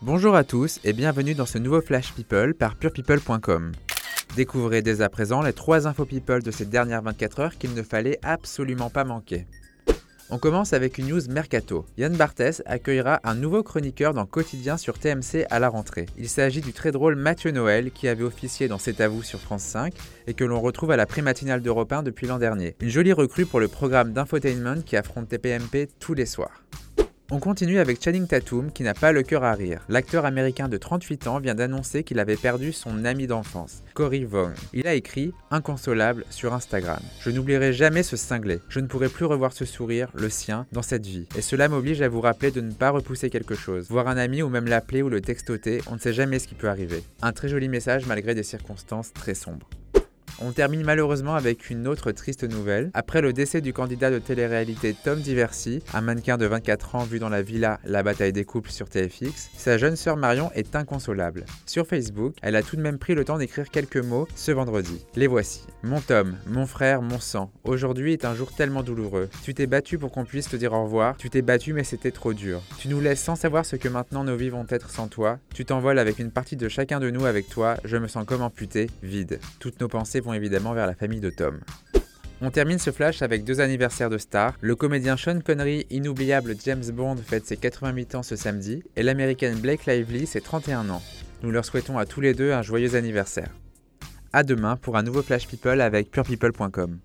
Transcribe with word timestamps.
Bonjour 0.00 0.36
à 0.36 0.44
tous 0.44 0.78
et 0.84 0.92
bienvenue 0.92 1.34
dans 1.34 1.44
ce 1.44 1.58
nouveau 1.58 1.80
Flash 1.80 2.12
People 2.12 2.54
par 2.54 2.76
purepeople.com. 2.76 3.72
Découvrez 4.36 4.80
dès 4.80 5.00
à 5.00 5.08
présent 5.08 5.42
les 5.42 5.52
3 5.52 5.88
infos 5.88 6.04
people 6.04 6.40
de 6.40 6.52
ces 6.52 6.66
dernières 6.66 7.02
24 7.02 7.40
heures 7.40 7.58
qu'il 7.58 7.74
ne 7.74 7.82
fallait 7.82 8.20
absolument 8.22 8.90
pas 8.90 9.02
manquer. 9.02 9.48
On 10.30 10.38
commence 10.38 10.72
avec 10.72 10.98
une 10.98 11.08
news 11.08 11.22
mercato. 11.28 11.84
Yann 11.96 12.16
Barthès 12.16 12.62
accueillera 12.64 13.18
un 13.24 13.34
nouveau 13.34 13.64
chroniqueur 13.64 14.14
dans 14.14 14.24
Quotidien 14.24 14.76
sur 14.76 15.00
TMC 15.00 15.46
à 15.50 15.58
la 15.58 15.68
rentrée. 15.68 16.06
Il 16.16 16.28
s'agit 16.28 16.60
du 16.60 16.72
très 16.72 16.92
drôle 16.92 17.16
Mathieu 17.16 17.50
Noël 17.50 17.90
qui 17.90 18.06
avait 18.06 18.22
officié 18.22 18.68
dans 18.68 18.78
C'est 18.78 19.00
à 19.00 19.08
vous 19.08 19.24
sur 19.24 19.40
France 19.40 19.64
5 19.64 19.92
et 20.28 20.34
que 20.34 20.44
l'on 20.44 20.60
retrouve 20.60 20.92
à 20.92 20.96
la 20.96 21.06
pré-matinale 21.06 21.60
d'Europe 21.60 21.92
1 21.92 22.04
depuis 22.04 22.28
l'an 22.28 22.38
dernier. 22.38 22.76
Une 22.80 22.88
jolie 22.88 23.12
recrue 23.12 23.46
pour 23.46 23.58
le 23.58 23.66
programme 23.66 24.12
d'infotainment 24.12 24.82
qui 24.82 24.96
affronte 24.96 25.28
TPMP 25.28 25.88
tous 25.98 26.14
les 26.14 26.26
soirs. 26.26 26.62
On 27.30 27.40
continue 27.40 27.78
avec 27.78 28.02
Channing 28.02 28.26
Tatum 28.26 28.72
qui 28.72 28.82
n'a 28.82 28.94
pas 28.94 29.12
le 29.12 29.22
cœur 29.22 29.44
à 29.44 29.52
rire. 29.52 29.82
L'acteur 29.90 30.24
américain 30.24 30.66
de 30.66 30.78
38 30.78 31.26
ans 31.26 31.40
vient 31.40 31.54
d'annoncer 31.54 32.02
qu'il 32.02 32.20
avait 32.20 32.38
perdu 32.38 32.72
son 32.72 33.04
ami 33.04 33.26
d'enfance, 33.26 33.82
Cory 33.92 34.24
Vaughn. 34.24 34.54
Il 34.72 34.86
a 34.86 34.94
écrit 34.94 35.34
Inconsolable 35.50 36.24
sur 36.30 36.54
Instagram. 36.54 37.00
Je 37.20 37.28
n'oublierai 37.28 37.74
jamais 37.74 38.02
ce 38.02 38.16
cinglé. 38.16 38.60
Je 38.70 38.80
ne 38.80 38.86
pourrai 38.86 39.10
plus 39.10 39.26
revoir 39.26 39.52
ce 39.52 39.66
sourire, 39.66 40.08
le 40.14 40.30
sien, 40.30 40.64
dans 40.72 40.80
cette 40.80 41.04
vie. 41.04 41.26
Et 41.36 41.42
cela 41.42 41.68
m'oblige 41.68 42.00
à 42.00 42.08
vous 42.08 42.22
rappeler 42.22 42.50
de 42.50 42.62
ne 42.62 42.72
pas 42.72 42.88
repousser 42.88 43.28
quelque 43.28 43.54
chose. 43.54 43.88
Voir 43.90 44.08
un 44.08 44.16
ami 44.16 44.40
ou 44.40 44.48
même 44.48 44.66
l'appeler 44.66 45.02
ou 45.02 45.10
le 45.10 45.20
textoter, 45.20 45.82
on 45.90 45.96
ne 45.96 46.00
sait 46.00 46.14
jamais 46.14 46.38
ce 46.38 46.48
qui 46.48 46.54
peut 46.54 46.70
arriver. 46.70 47.02
Un 47.20 47.32
très 47.32 47.50
joli 47.50 47.68
message 47.68 48.06
malgré 48.06 48.34
des 48.34 48.42
circonstances 48.42 49.12
très 49.12 49.34
sombres. 49.34 49.68
On 50.40 50.52
termine 50.52 50.84
malheureusement 50.84 51.34
avec 51.34 51.68
une 51.68 51.88
autre 51.88 52.12
triste 52.12 52.44
nouvelle. 52.44 52.92
Après 52.94 53.20
le 53.20 53.32
décès 53.32 53.60
du 53.60 53.72
candidat 53.72 54.12
de 54.12 54.20
télé-réalité 54.20 54.94
Tom 54.94 55.20
Diversi, 55.20 55.82
un 55.92 56.00
mannequin 56.00 56.36
de 56.36 56.46
24 56.46 56.94
ans 56.94 57.02
vu 57.02 57.18
dans 57.18 57.28
la 57.28 57.42
villa 57.42 57.80
La 57.84 58.04
bataille 58.04 58.32
des 58.32 58.44
couples 58.44 58.70
sur 58.70 58.88
TFX, 58.88 59.50
sa 59.56 59.78
jeune 59.78 59.96
sœur 59.96 60.16
Marion 60.16 60.52
est 60.54 60.76
inconsolable. 60.76 61.44
Sur 61.66 61.88
Facebook, 61.88 62.36
elle 62.40 62.54
a 62.54 62.62
tout 62.62 62.76
de 62.76 62.82
même 62.82 62.98
pris 62.98 63.16
le 63.16 63.24
temps 63.24 63.38
d'écrire 63.38 63.68
quelques 63.68 63.96
mots 63.96 64.28
ce 64.36 64.52
vendredi. 64.52 65.04
Les 65.16 65.26
voici. 65.26 65.62
Mon 65.82 66.00
Tom, 66.00 66.36
mon 66.46 66.66
frère, 66.66 67.02
mon 67.02 67.18
sang, 67.18 67.50
aujourd'hui 67.64 68.12
est 68.12 68.24
un 68.24 68.36
jour 68.36 68.52
tellement 68.52 68.84
douloureux. 68.84 69.28
Tu 69.42 69.54
t'es 69.54 69.66
battu 69.66 69.98
pour 69.98 70.12
qu'on 70.12 70.24
puisse 70.24 70.48
te 70.48 70.56
dire 70.56 70.72
au 70.72 70.84
revoir, 70.84 71.16
tu 71.16 71.30
t'es 71.30 71.42
battu 71.42 71.72
mais 71.72 71.82
c'était 71.82 72.12
trop 72.12 72.32
dur. 72.32 72.62
Tu 72.78 72.86
nous 72.86 73.00
laisses 73.00 73.20
sans 73.20 73.34
savoir 73.34 73.66
ce 73.66 73.74
que 73.74 73.88
maintenant 73.88 74.22
nos 74.22 74.36
vies 74.36 74.50
vont 74.50 74.66
être 74.68 74.90
sans 74.90 75.08
toi, 75.08 75.40
tu 75.52 75.64
t'envoles 75.64 75.98
avec 75.98 76.20
une 76.20 76.30
partie 76.30 76.56
de 76.56 76.68
chacun 76.68 77.00
de 77.00 77.10
nous 77.10 77.24
avec 77.24 77.48
toi, 77.48 77.76
je 77.84 77.96
me 77.96 78.06
sens 78.06 78.24
comme 78.24 78.42
amputé, 78.42 78.88
vide. 79.02 79.40
Toutes 79.58 79.80
nos 79.80 79.88
pensées 79.88 80.20
vont 80.20 80.27
évidemment 80.32 80.74
vers 80.74 80.86
la 80.86 80.94
famille 80.94 81.20
de 81.20 81.30
Tom. 81.30 81.60
On 82.40 82.50
termine 82.50 82.78
ce 82.78 82.92
flash 82.92 83.22
avec 83.22 83.44
deux 83.44 83.60
anniversaires 83.60 84.10
de 84.10 84.18
stars. 84.18 84.54
Le 84.60 84.76
comédien 84.76 85.16
Sean 85.16 85.40
Connery, 85.40 85.86
inoubliable 85.90 86.54
James 86.64 86.84
Bond, 86.92 87.16
fête 87.16 87.46
ses 87.46 87.56
88 87.56 88.14
ans 88.14 88.22
ce 88.22 88.36
samedi, 88.36 88.84
et 88.94 89.02
l'américaine 89.02 89.58
Blake 89.58 89.86
Lively 89.86 90.26
ses 90.26 90.40
31 90.40 90.88
ans. 90.90 91.02
Nous 91.42 91.50
leur 91.50 91.64
souhaitons 91.64 91.98
à 91.98 92.06
tous 92.06 92.20
les 92.20 92.34
deux 92.34 92.52
un 92.52 92.62
joyeux 92.62 92.94
anniversaire. 92.94 93.50
A 94.32 94.44
demain 94.44 94.76
pour 94.76 94.96
un 94.96 95.02
nouveau 95.02 95.22
Flash 95.22 95.48
People 95.48 95.80
avec 95.80 96.10
purepeople.com. 96.10 96.98